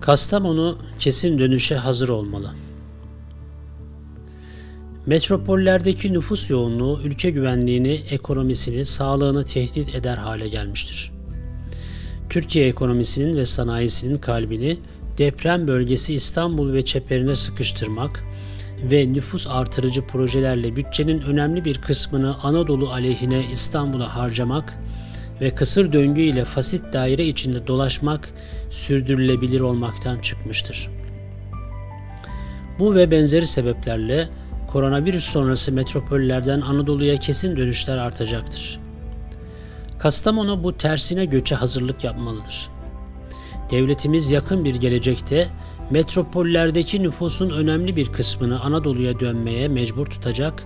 [0.00, 2.50] Kastamonu kesin dönüşe hazır olmalı.
[5.06, 11.12] Metropollerdeki nüfus yoğunluğu ülke güvenliğini, ekonomisini, sağlığını tehdit eder hale gelmiştir.
[12.30, 14.78] Türkiye ekonomisinin ve sanayisinin kalbini
[15.18, 18.24] deprem bölgesi İstanbul ve çeperine sıkıştırmak
[18.82, 24.78] ve nüfus artırıcı projelerle bütçenin önemli bir kısmını Anadolu aleyhine İstanbul'a harcamak
[25.40, 28.28] ve kısır döngü ile fasit daire içinde dolaşmak
[28.70, 30.90] sürdürülebilir olmaktan çıkmıştır.
[32.78, 34.28] Bu ve benzeri sebeplerle
[34.72, 38.80] koronavirüs sonrası metropollerden Anadolu'ya kesin dönüşler artacaktır.
[39.98, 42.68] Kastamonu bu tersine göçe hazırlık yapmalıdır.
[43.70, 45.48] Devletimiz yakın bir gelecekte
[45.90, 50.64] metropollerdeki nüfusun önemli bir kısmını Anadolu'ya dönmeye mecbur tutacak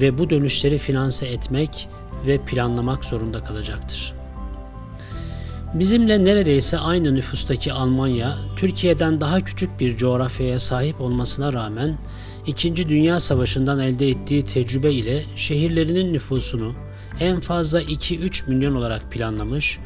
[0.00, 1.88] ve bu dönüşleri finanse etmek
[2.26, 4.14] ve planlamak zorunda kalacaktır.
[5.74, 11.98] Bizimle neredeyse aynı nüfustaki Almanya, Türkiye'den daha küçük bir coğrafyaya sahip olmasına rağmen
[12.46, 16.74] İkinci Dünya Savaşı'ndan elde ettiği tecrübe ile şehirlerinin nüfusunu
[17.20, 19.78] en fazla 2-3 milyon olarak planlamış,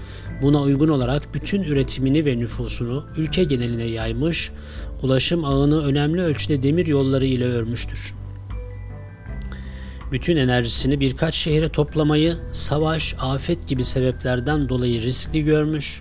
[0.42, 4.50] buna uygun olarak bütün üretimini ve nüfusunu ülke geneline yaymış,
[5.02, 8.14] ulaşım ağını önemli ölçüde demir yolları ile örmüştür
[10.12, 16.00] bütün enerjisini birkaç şehre toplamayı savaş, afet gibi sebeplerden dolayı riskli görmüş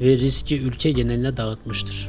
[0.00, 2.08] ve riski ülke geneline dağıtmıştır.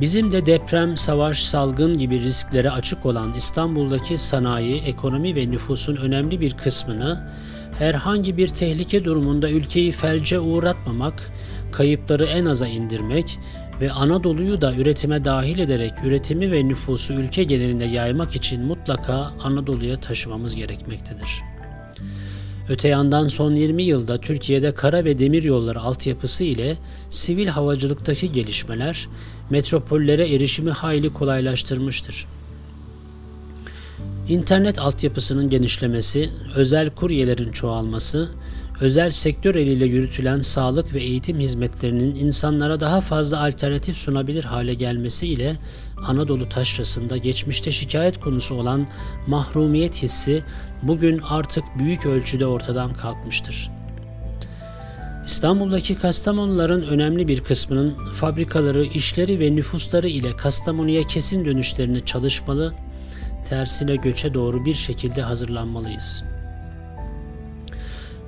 [0.00, 6.40] Bizim de deprem, savaş, salgın gibi risklere açık olan İstanbul'daki sanayi, ekonomi ve nüfusun önemli
[6.40, 7.30] bir kısmını
[7.78, 11.32] herhangi bir tehlike durumunda ülkeyi felce uğratmamak,
[11.72, 13.38] kayıpları en aza indirmek
[13.80, 20.00] ve Anadolu'yu da üretime dahil ederek üretimi ve nüfusu ülke genelinde yaymak için mutlaka Anadolu'ya
[20.00, 21.42] taşımamız gerekmektedir.
[22.68, 26.76] Öte yandan son 20 yılda Türkiye'de kara ve demir yolları altyapısı ile
[27.10, 29.08] sivil havacılıktaki gelişmeler
[29.50, 32.26] metropollere erişimi hayli kolaylaştırmıştır.
[34.28, 38.28] İnternet altyapısının genişlemesi, özel kuryelerin çoğalması,
[38.80, 45.26] özel sektör eliyle yürütülen sağlık ve eğitim hizmetlerinin insanlara daha fazla alternatif sunabilir hale gelmesi
[45.26, 45.56] ile
[46.06, 48.86] Anadolu taşrasında geçmişte şikayet konusu olan
[49.26, 50.44] mahrumiyet hissi
[50.82, 53.70] bugün artık büyük ölçüde ortadan kalkmıştır.
[55.26, 62.74] İstanbul'daki Kastamonuların önemli bir kısmının fabrikaları, işleri ve nüfusları ile Kastamonu'ya kesin dönüşlerini çalışmalı,
[63.44, 66.37] tersine göçe doğru bir şekilde hazırlanmalıyız.''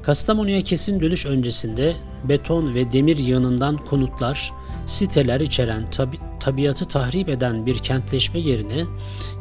[0.02, 4.52] Kastamonu'ya kesin dönüş öncesinde beton ve demir yığınından konutlar,
[4.86, 8.84] siteler içeren tabi, tabiatı tahrip eden bir kentleşme yerine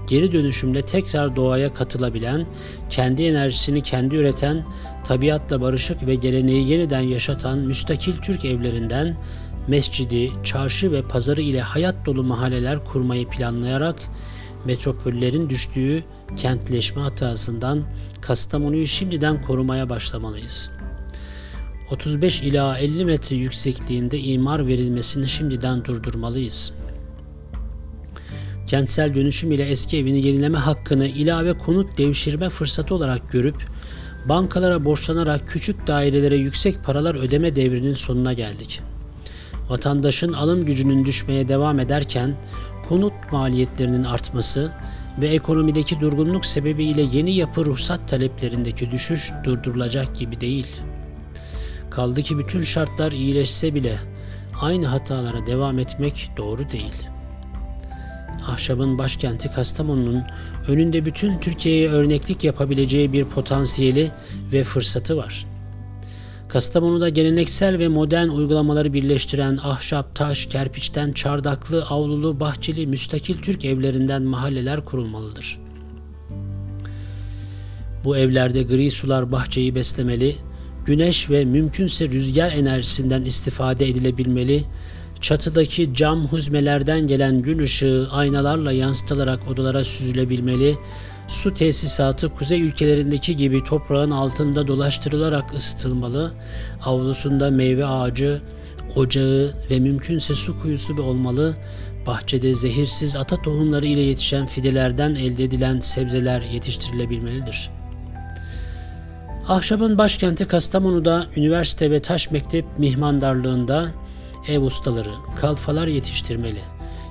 [0.07, 2.45] geri dönüşümle tekrar doğaya katılabilen,
[2.89, 4.65] kendi enerjisini kendi üreten,
[5.07, 9.17] tabiatla barışık ve geleneği yeniden yaşatan müstakil Türk evlerinden
[9.67, 13.95] mescidi, çarşı ve pazarı ile hayat dolu mahalleler kurmayı planlayarak
[14.65, 16.03] metropollerin düştüğü
[16.37, 17.83] kentleşme hatasından
[18.21, 20.69] Kastamonu'yu şimdiden korumaya başlamalıyız.
[21.91, 26.73] 35 ila 50 metre yüksekliğinde imar verilmesini şimdiden durdurmalıyız.
[28.67, 33.55] Kentsel dönüşüm ile eski evini yenileme hakkını ilave konut devşirme fırsatı olarak görüp
[34.25, 38.81] bankalara borçlanarak küçük dairelere yüksek paralar ödeme devrinin sonuna geldik.
[39.69, 42.35] Vatandaşın alım gücünün düşmeye devam ederken
[42.89, 44.71] konut maliyetlerinin artması
[45.21, 50.67] ve ekonomideki durgunluk sebebiyle yeni yapı ruhsat taleplerindeki düşüş durdurulacak gibi değil.
[51.89, 53.95] Kaldı ki bütün şartlar iyileşse bile
[54.61, 57.07] aynı hatalara devam etmek doğru değil.
[58.47, 60.23] Ahşabın başkenti Kastamonu'nun
[60.67, 64.11] önünde bütün Türkiye'ye örneklik yapabileceği bir potansiyeli
[64.53, 65.48] ve fırsatı var.''
[66.49, 74.21] Kastamonu'da geleneksel ve modern uygulamaları birleştiren ahşap, taş, kerpiçten çardaklı, avlulu, bahçeli, müstakil Türk evlerinden
[74.23, 75.59] mahalleler kurulmalıdır.
[78.03, 80.35] Bu evlerde gri sular bahçeyi beslemeli,
[80.85, 84.63] güneş ve mümkünse rüzgar enerjisinden istifade edilebilmeli,
[85.21, 90.77] çatıdaki cam huzmelerden gelen gün ışığı aynalarla yansıtılarak odalara süzülebilmeli,
[91.29, 96.31] Su tesisatı kuzey ülkelerindeki gibi toprağın altında dolaştırılarak ısıtılmalı,
[96.83, 98.41] avlusunda meyve ağacı,
[98.95, 101.55] ocağı ve mümkünse su kuyusu olmalı,
[102.07, 107.69] bahçede zehirsiz ata tohumları ile yetişen fidelerden elde edilen sebzeler yetiştirilebilmelidir.
[109.47, 113.91] Ahşabın başkenti Kastamonu'da üniversite ve taş mektep mihmandarlığında
[114.47, 116.61] ev ustaları, kalfalar yetiştirmeli.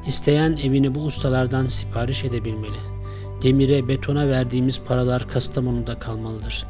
[0.07, 2.98] İsteyen evini bu ustalardan sipariş edebilmeli.''
[3.43, 6.67] Demire, betona verdiğimiz paralar Kastamonu'da kalmalıdır.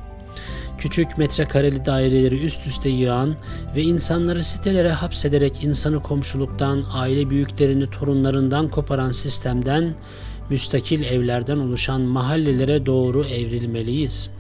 [0.79, 3.37] küçük metrekareli daireleri üst üste yığan
[3.77, 9.95] ve insanları sitelere hapsederek insanı komşuluktan, aile büyüklerini torunlarından koparan sistemden
[10.51, 14.31] müstakil evlerden oluşan mahallelere doğru evrilmeliyiz.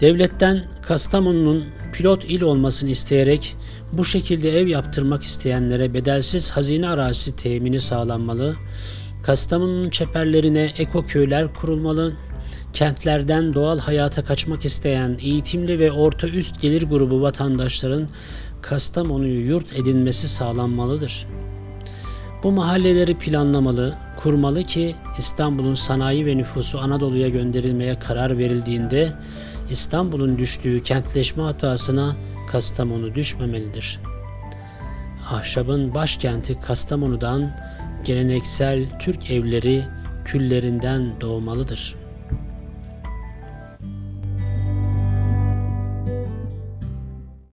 [0.00, 3.56] Devletten Kastamonu'nun pilot il olmasını isteyerek
[3.92, 8.56] bu şekilde ev yaptırmak isteyenlere bedelsiz hazine arazisi temini sağlanmalı.
[9.22, 12.12] Kastamonu'nun çeperlerine eko köyler kurulmalı.
[12.72, 18.08] Kentlerden doğal hayata kaçmak isteyen eğitimli ve orta üst gelir grubu vatandaşların
[18.62, 21.26] Kastamonu'yu yurt edinmesi sağlanmalıdır.
[22.42, 29.12] Bu mahalleleri planlamalı, kurmalı ki İstanbul'un sanayi ve nüfusu Anadolu'ya gönderilmeye karar verildiğinde
[29.70, 32.16] İstanbul'un düştüğü kentleşme hatasına
[32.48, 34.00] Kastamonu düşmemelidir.
[35.30, 37.56] Ahşabın başkenti Kastamonu'dan
[38.04, 39.82] geleneksel Türk evleri
[40.24, 41.99] küllerinden doğmalıdır.''